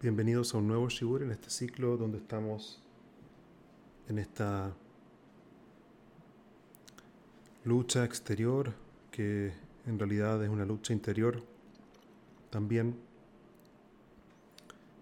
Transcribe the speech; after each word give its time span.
Bienvenidos 0.00 0.54
a 0.54 0.58
un 0.58 0.68
nuevo 0.68 0.88
Shibur 0.88 1.24
en 1.24 1.32
este 1.32 1.50
ciclo 1.50 1.96
donde 1.96 2.18
estamos 2.18 2.80
en 4.06 4.20
esta 4.20 4.72
lucha 7.64 8.04
exterior 8.04 8.74
que 9.10 9.52
en 9.86 9.98
realidad 9.98 10.40
es 10.44 10.50
una 10.50 10.64
lucha 10.64 10.92
interior 10.92 11.42
también 12.48 12.96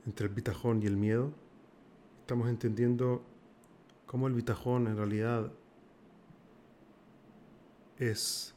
entre 0.07 0.29
el 0.29 0.33
bitajón 0.33 0.83
y 0.83 0.87
el 0.87 0.97
miedo. 0.97 1.31
Estamos 2.21 2.49
entendiendo 2.49 3.23
cómo 4.07 4.29
el 4.29 4.33
bitajón 4.33 4.87
en 4.87 4.97
realidad 4.97 5.53
es 7.99 8.55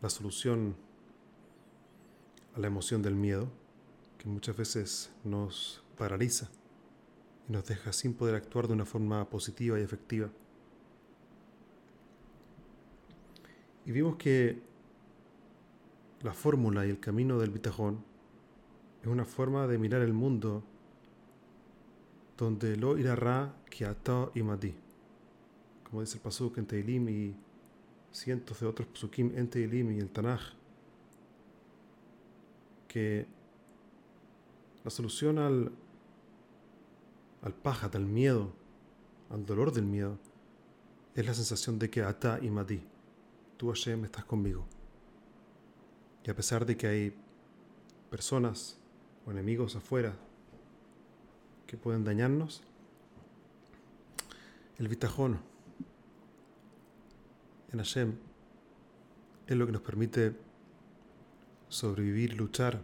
la 0.00 0.10
solución 0.10 0.74
a 2.56 2.58
la 2.58 2.66
emoción 2.66 3.00
del 3.00 3.14
miedo 3.14 3.61
que 4.22 4.28
muchas 4.28 4.56
veces 4.56 5.10
nos 5.24 5.82
paraliza 5.98 6.48
y 7.48 7.52
nos 7.52 7.66
deja 7.66 7.92
sin 7.92 8.14
poder 8.14 8.36
actuar 8.36 8.68
de 8.68 8.74
una 8.74 8.84
forma 8.84 9.28
positiva 9.28 9.80
y 9.80 9.82
efectiva. 9.82 10.30
Y 13.84 13.90
vimos 13.90 14.14
que 14.14 14.62
la 16.20 16.32
fórmula 16.32 16.86
y 16.86 16.90
el 16.90 17.00
camino 17.00 17.40
del 17.40 17.50
bitajón 17.50 18.04
es 19.00 19.08
una 19.08 19.24
forma 19.24 19.66
de 19.66 19.76
mirar 19.76 20.02
el 20.02 20.12
mundo 20.12 20.62
donde 22.38 22.76
lo 22.76 22.96
irá 22.98 23.56
que 23.68 23.86
ata 23.86 24.30
y 24.36 24.44
madi. 24.44 24.72
Como 25.82 26.00
dice 26.00 26.18
el 26.18 26.22
pasuk 26.22 26.58
en 26.58 26.66
Teilim 26.66 27.08
y 27.08 27.34
cientos 28.12 28.60
de 28.60 28.66
otros 28.66 28.86
pasukim 28.86 29.36
en 29.36 29.50
Teilim 29.50 29.90
y 29.90 29.98
el 29.98 30.10
Tanaj, 30.10 30.42
que 32.86 33.41
la 34.84 34.90
solución 34.90 35.38
al, 35.38 35.72
al 37.42 37.54
pájaro, 37.54 37.98
al 37.98 38.06
miedo, 38.06 38.52
al 39.30 39.46
dolor 39.46 39.72
del 39.72 39.84
miedo, 39.84 40.18
es 41.14 41.26
la 41.26 41.34
sensación 41.34 41.78
de 41.78 41.90
que 41.90 42.02
Ata 42.02 42.38
y 42.42 42.50
Madi, 42.50 42.82
tú 43.56 43.68
Hashem 43.68 44.04
estás 44.04 44.24
conmigo. 44.24 44.66
Y 46.24 46.30
a 46.30 46.36
pesar 46.36 46.64
de 46.64 46.76
que 46.76 46.86
hay 46.86 47.16
personas 48.10 48.78
o 49.26 49.30
enemigos 49.30 49.76
afuera 49.76 50.14
que 51.66 51.76
pueden 51.76 52.04
dañarnos, 52.04 52.62
el 54.78 54.88
bitajón 54.88 55.38
en 57.72 57.78
Hashem 57.78 58.14
es 59.46 59.56
lo 59.56 59.66
que 59.66 59.72
nos 59.72 59.82
permite 59.82 60.34
sobrevivir, 61.68 62.34
luchar 62.34 62.82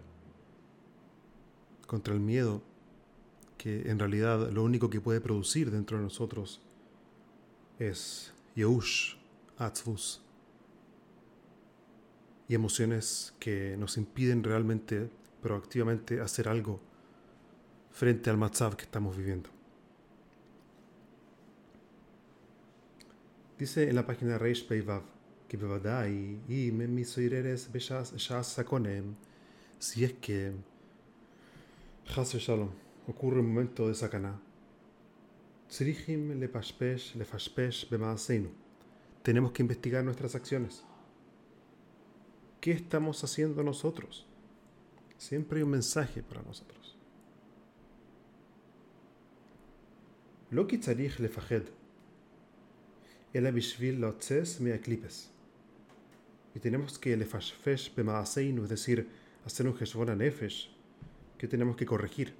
contra 1.88 2.14
el 2.14 2.20
miedo, 2.20 2.62
que 3.56 3.90
en 3.90 3.98
realidad 3.98 4.50
lo 4.52 4.62
único 4.62 4.88
que 4.88 5.00
puede 5.00 5.20
producir 5.20 5.72
dentro 5.72 5.96
de 5.96 6.04
nosotros 6.04 6.60
es 7.80 8.32
Yehush, 8.54 9.16
Atzvus, 9.56 10.22
y 12.46 12.54
emociones 12.54 13.34
que 13.40 13.76
nos 13.76 13.96
impiden 13.96 14.44
realmente, 14.44 15.10
proactivamente, 15.42 16.20
hacer 16.20 16.48
algo 16.48 16.80
frente 17.90 18.30
al 18.30 18.36
Matzav 18.36 18.76
que 18.76 18.84
estamos 18.84 19.16
viviendo. 19.16 19.50
Dice 23.58 23.88
en 23.88 23.96
la 23.96 24.06
página 24.06 24.38
Reish 24.38 24.66
Peivav 24.68 25.02
que 25.48 25.56
bevadai 25.56 26.40
y 26.48 26.70
si 29.80 30.04
es 30.04 30.12
que 30.14 30.52
Hasre 32.16 32.40
Shalom, 32.40 32.70
ocurre 33.06 33.38
un 33.40 33.46
momento 33.46 33.86
de 33.86 33.94
sacaná. 33.94 34.40
Tzrihim 35.68 36.40
le 36.40 36.48
pashpesh 36.48 37.14
le 37.14 37.24
fashpesh 37.24 37.88
bemaaseinu. 37.90 38.48
Tenemos 39.22 39.52
que 39.52 39.62
investigar 39.62 40.02
nuestras 40.02 40.34
acciones. 40.34 40.84
¿Qué 42.60 42.72
estamos 42.72 43.22
haciendo 43.22 43.62
nosotros? 43.62 44.26
Siempre 45.18 45.58
hay 45.58 45.64
un 45.64 45.70
mensaje 45.70 46.22
para 46.22 46.42
nosotros. 46.42 46.96
Lo 50.50 50.66
que 50.66 50.78
tzarich 50.78 51.20
le 51.20 51.28
fajed. 51.28 51.64
Ela 53.34 53.50
bishvil 53.50 54.00
lotzes 54.00 54.60
me 54.60 54.74
eclipes. 54.74 55.30
Y 56.54 56.58
tenemos 56.58 56.98
que 56.98 57.16
le 57.16 57.26
fashpesh 57.26 57.94
bemaaseinu, 57.94 58.64
es 58.64 58.70
decir, 58.70 59.08
hacer 59.44 59.66
un 59.68 59.76
heshbon 59.78 60.16
nefesh 60.16 60.77
que 61.38 61.48
tenemos 61.48 61.76
que 61.76 61.86
corregir. 61.86 62.34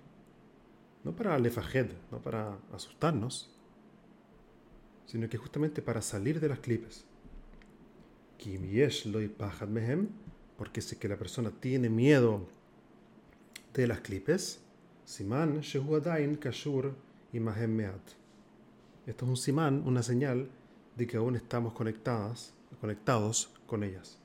No 1.04 1.14
para 1.14 1.38
lefajed, 1.38 1.92
no 2.10 2.20
para 2.20 2.58
asustarnos, 2.72 3.54
sino 5.06 5.28
que 5.28 5.38
justamente 5.38 5.80
para 5.80 6.02
salir 6.02 6.40
de 6.40 6.48
las 6.48 6.58
clipes. 6.58 7.04
Porque 10.56 10.80
si 10.80 10.96
que 10.96 11.08
la 11.08 11.16
persona 11.16 11.50
tiene 11.50 11.88
miedo 11.88 12.46
de 13.72 13.86
las 13.86 14.00
clipes, 14.00 14.60
Siman 15.04 15.62
Kashur 16.40 16.94
y 17.32 17.38
Esto 19.06 19.24
es 19.24 19.28
un 19.30 19.36
simán, 19.36 19.82
una 19.86 20.02
señal 20.02 20.50
de 20.96 21.06
que 21.06 21.16
aún 21.16 21.36
estamos 21.36 21.72
conectadas, 21.72 22.52
conectados 22.80 23.50
con 23.66 23.84
ellas. 23.84 24.18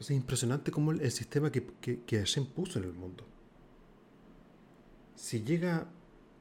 Entonces 0.00 0.16
es 0.16 0.22
impresionante 0.22 0.70
cómo 0.70 0.92
el, 0.92 1.10
sistema 1.10 1.52
que, 1.52 1.62
que, 1.78 2.00
que 2.04 2.16
Hashem 2.16 2.46
puso 2.46 2.78
en 2.78 2.86
el 2.86 2.94
mundo. 2.94 3.26
Si 5.14 5.44
llega 5.44 5.86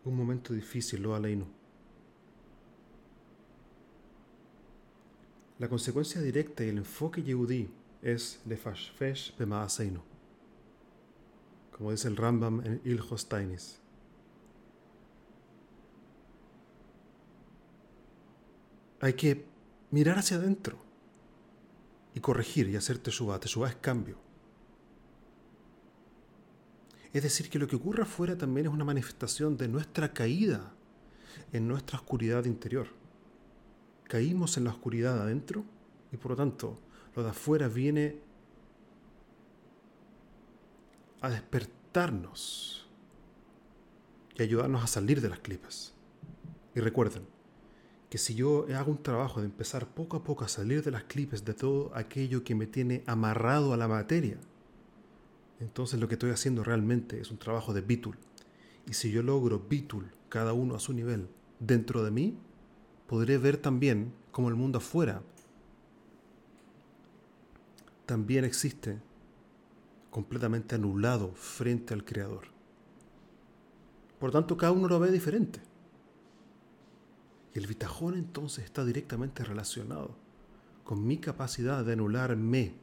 un 0.06 0.16
momento 0.16 0.54
difícil, 0.54 1.04
lo 1.04 1.14
aleinu. 1.14 1.46
La 5.58 5.68
consecuencia 5.68 6.22
directa 6.22 6.64
y 6.64 6.70
el 6.70 6.78
enfoque 6.78 7.22
yehudí 7.22 7.70
es 8.02 8.40
lefashfesh 8.46 9.36
bemaaseinu. 9.38 10.00
Como 11.76 11.92
dice 11.92 12.08
el 12.08 12.16
Rambam 12.16 12.62
en 12.66 12.82
Ilhostainis. 12.86 13.82
Hay 19.02 19.14
que 19.16 19.44
mirar 19.92 20.20
hacia 20.20 20.38
adentro 20.38 20.89
y 22.14 22.20
corregir 22.20 22.70
y 22.70 22.76
hacer 22.76 22.98
teshuva. 22.98 23.40
Teshuva 23.40 23.70
es 23.70 23.76
cambio. 23.76 24.18
Es 27.12 27.24
decir, 27.24 27.50
que 27.50 27.60
lo 27.60 27.68
que 27.68 27.76
ocurre 27.76 28.04
afuera 28.04 28.38
también 28.38 28.68
es 28.68 28.74
una 28.74 28.86
manifestación 28.86 29.58
de 29.58 29.68
nuestra 29.68 30.14
caída 30.14 30.74
en 31.52 31.68
nuestra 31.68 31.98
oscuridad 31.98 32.46
interior. 32.46 32.88
Caímos 34.08 34.58
en 34.58 34.66
la 34.66 34.72
oscuridad 34.72 35.22
adentro 35.22 35.64
y 36.12 36.18
por 36.18 36.32
lo 36.32 36.38
tanto 36.38 36.80
lo 37.16 37.24
de 37.24 37.30
afuera 37.30 37.68
viene 37.68 38.20
a 41.22 41.30
despertarnos 41.30 42.88
y 44.36 44.44
ayudarnos 44.44 44.84
a 44.84 44.88
salir 44.88 45.22
de 45.22 45.30
las 45.30 45.40
clipas. 45.40 45.94
Y 46.76 46.80
recuerden, 46.80 47.24
que 48.10 48.18
si 48.18 48.36
yo 48.36 48.66
hago 48.76 48.92
un 48.92 49.04
trabajo 49.04 49.40
de 49.40 49.46
empezar 49.46 49.88
poco 49.88 50.18
a 50.18 50.24
poco 50.24 50.44
a 50.44 50.48
salir 50.48 50.84
de 50.84 50.92
las 50.92 51.04
clipes 51.04 51.46
de 51.46 51.54
todo 51.54 51.92
aquello 51.96 52.44
que 52.44 52.56
me 52.56 52.66
tiene 52.66 53.04
amarrado 53.06 53.74
a 53.74 53.78
la 53.78 53.88
materia, 53.88 54.38
entonces 55.60 56.00
lo 56.00 56.08
que 56.08 56.16
estoy 56.16 56.32
haciendo 56.32 56.64
realmente 56.64 57.20
es 57.20 57.30
un 57.32 57.38
trabajo 57.38 57.74
de 57.74 57.82
bitul. 57.82 58.18
Y 58.88 58.94
si 58.94 59.12
yo 59.12 59.22
logro 59.22 59.60
bitul, 59.60 60.12
cada 60.30 60.54
uno 60.54 60.76
a 60.76 60.80
su 60.80 60.94
nivel, 60.94 61.28
dentro 61.60 62.04
de 62.04 62.12
mí, 62.12 62.38
podré 63.08 63.38
ver 63.38 63.58
también 63.58 64.14
como 64.32 64.50
el 64.50 64.56
mundo 64.56 64.80
afuera 64.80 65.22
también 68.10 68.44
existe 68.44 69.00
completamente 70.10 70.74
anulado 70.74 71.32
frente 71.36 71.94
al 71.94 72.04
Creador. 72.04 72.46
Por 74.18 74.32
tanto, 74.32 74.58
cada 74.58 74.72
uno 74.72 74.88
lo 74.88 75.00
ve 75.00 75.12
diferente. 75.12 75.62
Y 77.54 77.60
el 77.60 77.68
bitajón 77.68 78.16
entonces 78.16 78.66
está 78.66 78.86
directamente 78.86 79.44
relacionado 79.44 80.16
con 80.84 81.06
mi 81.06 81.18
capacidad 81.18 81.86
de 81.86 81.94
anularme, 81.94 82.74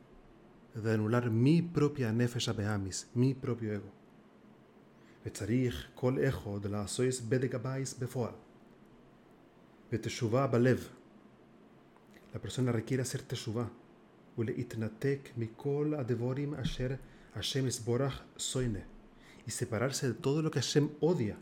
de 0.75 0.93
anular 0.93 1.31
mi 1.31 1.63
propia 1.63 2.13
nefesh 2.13 2.49
abeamis, 2.49 3.09
mi 3.15 3.35
propio 3.35 3.73
ego. 3.73 3.91
sois 6.87 7.29
bedegabais 7.29 7.99
befoal. 7.99 8.35
Beteshuvah 9.91 10.47
balev. 10.47 10.81
La 12.33 12.41
persona 12.41 12.71
requiere 12.71 13.03
hacer 13.03 13.23
teshuvah. 13.23 13.71
itnatek 14.39 15.33
mikol 15.37 15.95
adevorim 15.95 16.55
asher 16.55 17.01
Hashem 17.35 17.67
isborach 17.67 18.23
soine. 18.37 18.85
Y 19.47 19.51
separarse 19.51 20.09
de 20.09 20.15
todo 20.15 20.43
lo 20.43 20.51
que 20.51 20.61
Hashem 20.61 20.91
odia. 21.01 21.37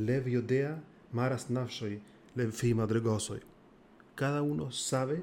Lev 0.00 0.28
Yodea 0.28 0.82
Maras 1.12 1.50
Nafshoy 1.50 2.00
Lev 2.34 2.54
Madregosoy. 2.74 3.40
Cada 4.14 4.42
uno 4.42 4.70
sabe 4.70 5.22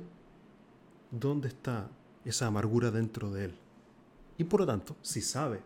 dónde 1.12 1.47
está 1.47 1.89
esa 2.25 2.47
amargura 2.47 2.91
dentro 2.91 3.31
de 3.31 3.45
él. 3.45 3.56
Y 4.38 4.44
por 4.44 4.62
lo 4.62 4.65
tanto, 4.68 4.95
si 5.01 5.21
sabe, 5.21 5.62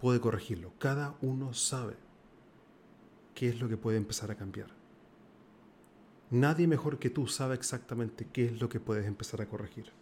puede 0.00 0.20
corregirlo. 0.20 0.72
Cada 0.78 1.16
uno 1.22 1.54
sabe 1.54 1.94
qué 3.34 3.48
es 3.48 3.60
lo 3.60 3.68
que 3.68 3.76
puede 3.76 3.96
empezar 3.96 4.30
a 4.30 4.34
cambiar. 4.34 4.68
Nadie 6.30 6.66
mejor 6.66 6.98
que 6.98 7.10
tú 7.10 7.26
sabe 7.26 7.54
exactamente 7.54 8.26
qué 8.32 8.46
es 8.46 8.60
lo 8.60 8.68
que 8.68 8.80
puedes 8.80 9.06
empezar 9.06 9.40
a 9.40 9.46
corregir. 9.46 9.92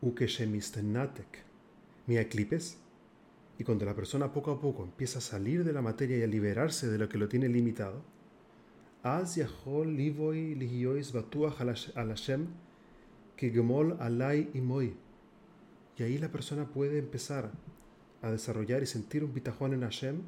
Ukeshemistenatek, 0.00 1.44
mi 2.06 2.16
eclipes. 2.18 2.78
Y 3.58 3.64
cuando 3.64 3.84
la 3.84 3.94
persona 3.94 4.32
poco 4.32 4.52
a 4.52 4.60
poco 4.60 4.84
empieza 4.84 5.18
a 5.18 5.22
salir 5.22 5.64
de 5.64 5.72
la 5.72 5.82
materia 5.82 6.16
y 6.16 6.22
a 6.22 6.26
liberarse 6.28 6.88
de 6.88 6.96
lo 6.96 7.08
que 7.08 7.18
lo 7.18 7.28
tiene 7.28 7.48
limitado. 7.48 8.02
Y 15.96 16.02
ahí 16.02 16.18
la 16.18 16.30
persona 16.30 16.66
puede 16.66 16.98
empezar 16.98 17.50
a 18.22 18.30
desarrollar 18.30 18.82
y 18.82 18.86
sentir 18.86 19.24
un 19.24 19.34
bitajón 19.34 19.74
en 19.74 19.80
Hashem 19.82 20.22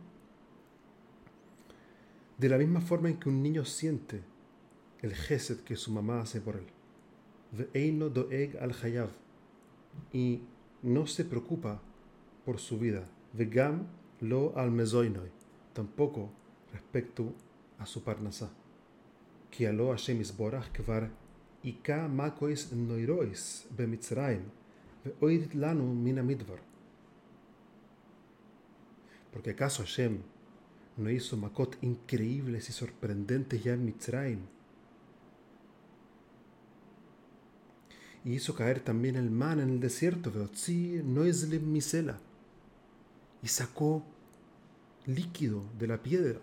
de 2.39 2.49
la 2.49 2.59
misma 2.59 2.81
forma 2.81 3.11
en 3.11 3.19
que 3.19 3.29
un 3.29 3.43
niño 3.43 3.65
siente 3.65 4.23
el 5.03 5.15
gesed 5.15 5.61
que 5.61 5.77
su 5.77 5.93
mamá 5.93 6.23
hace 6.23 6.41
por 6.41 6.57
él. 6.57 6.67
Ve'eino 7.53 8.09
doeg 8.09 8.57
al 8.59 8.73
hayav. 8.73 9.11
Y 10.13 10.43
no 10.83 11.07
se 11.07 11.25
preocupa 11.25 11.83
por 12.45 12.59
su 12.59 12.79
vida. 12.79 13.07
Vegam 13.33 13.87
lo 14.21 14.53
al 14.57 14.71
mezoinoi, 14.71 15.31
tampoco 15.73 16.33
respecto 16.73 17.33
a 17.79 17.87
su 17.87 18.03
parnasá. 18.03 18.51
Que 19.51 19.69
aló 19.69 19.91
Hashem 19.91 20.21
isborach 20.21 20.71
kvar 20.73 21.11
ika 21.63 22.09
makois 22.09 22.73
noirois 22.73 23.67
bemitzraim 23.77 24.43
veoirit 25.05 25.55
lanu 25.55 25.95
mina 25.95 26.23
midvar, 26.23 26.61
Porque 29.33 29.51
acaso 29.51 29.83
Hashem 29.83 30.19
no 30.97 31.11
hizo 31.11 31.37
makot 31.37 31.77
increíbles 31.83 32.69
y 32.69 32.73
sorprendentes 32.73 33.63
ya 33.63 33.75
en 33.75 33.85
Mitzrayim. 33.85 34.41
Y 38.25 38.35
hizo 38.35 38.55
caer 38.55 38.81
también 38.81 39.17
el 39.17 39.31
man 39.31 39.61
en 39.61 39.71
el 39.71 39.81
desierto, 39.81 40.31
Veotzi 40.31 41.01
no 41.05 41.25
es 41.25 41.49
misela 41.49 42.19
y 43.43 43.49
sacó 43.49 44.03
líquido 45.07 45.63
de 45.79 45.87
la 45.87 46.03
piedra. 46.03 46.41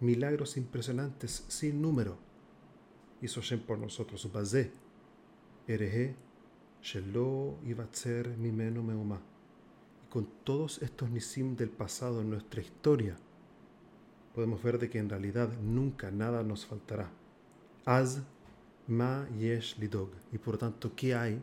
Milagros 0.00 0.56
impresionantes 0.56 1.44
sin 1.48 1.80
número. 1.80 2.18
Hizo 3.22 3.40
Hashem 3.40 3.60
por 3.60 3.78
nosotros. 3.78 4.30
Bazé. 4.32 4.70
Ereje. 5.66 6.14
Shelo 6.82 7.58
Ibatzer 7.64 8.36
Mimeno 8.36 8.82
Meuma. 8.82 9.20
Y 10.04 10.08
con 10.08 10.28
todos 10.44 10.80
estos 10.82 11.10
nisim 11.10 11.56
del 11.56 11.70
pasado 11.70 12.20
en 12.20 12.30
nuestra 12.30 12.60
historia, 12.60 13.16
podemos 14.34 14.62
ver 14.62 14.78
de 14.78 14.88
que 14.88 14.98
en 14.98 15.08
realidad 15.08 15.48
nunca 15.62 16.12
nada 16.12 16.44
nos 16.44 16.64
faltará. 16.64 17.10
Az 17.84 18.22
ma 18.86 19.26
yesh 19.36 19.78
lidog. 19.78 20.10
Y 20.30 20.38
por 20.38 20.58
tanto, 20.58 20.94
¿qué 20.94 21.14
hay 21.14 21.42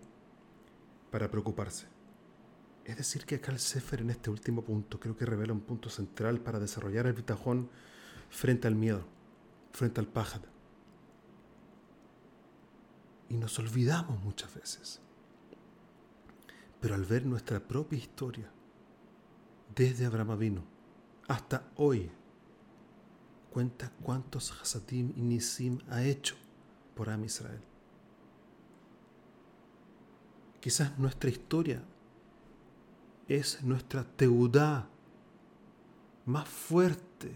para 1.14 1.30
preocuparse? 1.30 1.86
Es 2.86 2.98
decir, 2.98 3.24
que 3.28 3.36
el 3.36 3.60
Sefer 3.60 4.02
en 4.02 4.10
este 4.10 4.32
último 4.32 4.64
punto 4.64 5.00
creo 5.00 5.16
que 5.16 5.28
revela 5.28 5.54
un 5.54 5.62
punto 5.62 5.88
central 5.88 6.40
para 6.40 6.60
desarrollar 6.60 7.06
el 7.06 7.14
bitajón 7.14 7.70
frente 8.32 8.68
al 8.68 8.74
miedo, 8.74 9.06
frente 9.74 10.00
al 10.00 10.08
pájaro. 10.08 10.46
Y 13.30 13.38
nos 13.38 13.60
olvidamos 13.60 14.24
muchas 14.24 14.56
veces. 14.56 15.02
Pero 16.82 16.96
al 16.96 17.06
ver 17.06 17.28
nuestra 17.28 17.60
propia 17.60 18.00
historia, 18.00 18.50
desde 19.76 20.08
Abraham 20.08 20.40
vino 20.40 20.64
hasta 21.28 21.70
hoy, 21.76 22.10
cuenta 23.52 23.92
cuántos 24.02 24.52
Hasadim 24.60 25.14
y 25.16 25.22
Nisim 25.22 25.78
ha 25.90 26.04
hecho 26.04 26.36
por 26.96 27.12
Am 27.12 27.24
Israel. 27.24 27.73
Quizás 30.64 30.98
nuestra 30.98 31.30
historia 31.30 31.84
es 33.28 33.62
nuestra 33.64 34.06
teudá 34.06 34.88
más 36.26 36.48
fuerte 36.48 37.34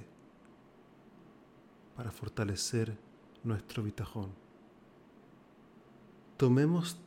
para 1.94 2.10
fortalecer 2.10 2.98
nuestro 3.44 3.84
bitajón. 3.84 4.32
Tomemos 6.38 6.98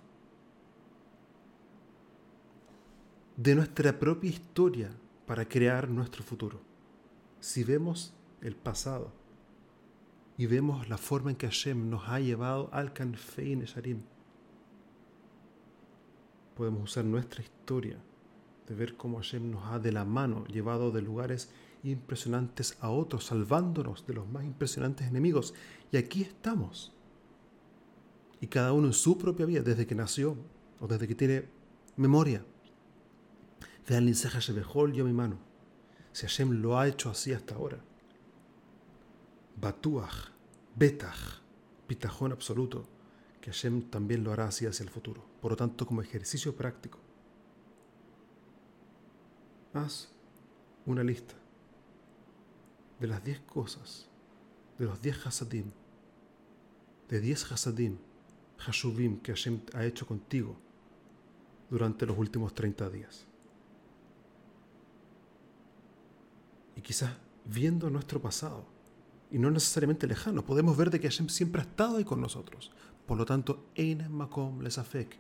de 3.39 3.55
nuestra 3.55 3.99
propia 3.99 4.29
historia 4.29 4.91
para 5.25 5.49
crear 5.49 5.89
nuestro 5.89 6.23
futuro. 6.23 6.61
Si 7.41 7.65
vemos 7.65 8.13
el 8.43 8.57
pasado 8.57 9.11
y 10.37 10.45
vemos 10.45 10.87
la 10.87 10.99
forma 10.99 11.31
en 11.31 11.39
que 11.39 11.47
Hashem 11.47 11.89
nos 11.89 12.07
ha 12.11 12.21
llevado 12.21 12.69
al 12.75 12.93
Canfein 12.93 13.63
Sharim, 13.63 14.03
podemos 16.55 16.83
usar 16.83 17.05
nuestra 17.05 17.43
historia 17.43 17.99
de 18.67 18.75
ver 18.75 18.97
cómo 18.97 19.17
Hashem 19.19 19.51
nos 19.51 19.65
ha 19.67 19.79
de 19.79 19.93
la 19.93 20.05
mano 20.05 20.45
llevado 20.47 20.91
de 20.93 21.03
lugares 21.03 21.51
impresionantes 21.83 22.77
a 22.81 22.91
otros, 22.91 23.27
salvándonos 23.27 24.07
de 24.07 24.15
los 24.15 24.29
más 24.29 24.45
impresionantes 24.45 25.09
enemigos. 25.09 25.55
Y 25.91 25.97
aquí 25.97 26.23
estamos. 26.23 26.93
Y 28.41 28.47
cada 28.47 28.73
uno 28.73 28.87
en 28.89 28.93
su 28.93 29.19
propia 29.19 29.47
vida, 29.47 29.63
desde 29.63 29.87
que 29.87 29.95
nació 29.95 30.37
o 30.79 30.87
desde 30.87 31.09
que 31.09 31.15
tiene 31.15 31.49
memoria. 31.97 32.45
Vean 33.89 34.09
el 34.09 34.15
yo 34.15 35.05
mi 35.05 35.13
mano. 35.13 35.39
Si 36.13 36.23
Hashem 36.23 36.63
lo 36.63 36.79
ha 36.79 36.87
hecho 36.87 37.11
así 37.11 37.33
hasta 37.33 37.55
ahora. 37.55 37.79
Batuach, 39.61 40.31
Betach, 40.77 41.43
pitajón 41.87 42.33
absoluto, 42.33 42.87
que 43.41 43.51
Hashem 43.51 43.91
también 43.91 44.23
lo 44.25 44.33
hará 44.33 44.47
así 44.47 44.67
hacia 44.67 44.85
el 44.85 44.91
futuro. 44.91 45.25
Por 45.41 45.53
lo 45.53 45.57
tanto, 45.57 45.87
como 45.87 46.03
ejercicio 46.03 46.55
práctico, 46.55 46.99
haz 49.73 50.09
una 50.87 51.03
lista 51.03 51.35
de 52.99 53.07
las 53.07 53.25
10 53.25 53.41
cosas, 53.41 54.09
de 54.79 54.85
los 54.85 55.01
10 55.01 55.27
hasadim, 55.27 55.71
de 57.09 57.21
10 57.21 57.53
hasadim, 57.53 57.97
hashuvim 58.59 59.21
que 59.21 59.33
Hashem 59.33 59.61
ha 59.75 59.85
hecho 59.85 60.07
contigo 60.07 60.57
durante 61.71 62.05
los 62.05 62.19
últimos 62.19 62.55
30 62.55 62.91
días. 62.91 63.27
Y 66.77 66.83
quizás 66.83 67.13
viendo 67.45 67.89
nuestro 67.91 68.21
pasado, 68.21 68.65
y 69.31 69.39
no 69.39 69.51
necesariamente 69.51 70.07
lejano, 70.07 70.45
podemos 70.45 70.77
ver 70.77 70.91
de 70.91 71.01
que 71.01 71.09
Hashem 71.09 71.29
siempre 71.29 71.63
ha 71.63 71.65
estado 71.65 71.97
ahí 71.97 72.05
con 72.05 72.21
nosotros. 72.21 72.73
Por 73.11 73.19
lo 73.19 73.27
tanto, 73.27 73.67
Makom 74.09 74.63
le 74.63 74.71
Safek, 74.71 75.19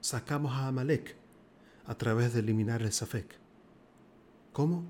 sacamos 0.00 0.50
a 0.50 0.66
Amalek 0.66 1.14
a 1.86 1.94
través 1.94 2.34
de 2.34 2.40
eliminar 2.40 2.82
el 2.82 2.90
Safek. 2.90 3.38
¿Cómo? 4.52 4.82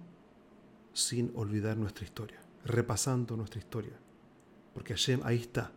Sin 0.94 1.32
olvidar 1.34 1.76
nuestra 1.76 2.06
historia, 2.06 2.40
repasando 2.64 3.36
nuestra 3.36 3.58
historia. 3.58 3.92
Porque 4.72 4.94
Hashem 4.94 5.20
ahí 5.22 5.36
está. 5.36 5.70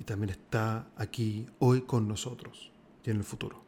Y 0.00 0.02
también 0.02 0.30
está 0.30 0.88
aquí 0.96 1.46
hoy 1.60 1.82
con 1.82 2.08
nosotros 2.08 2.72
y 3.04 3.10
en 3.10 3.18
el 3.18 3.24
futuro. 3.24 3.67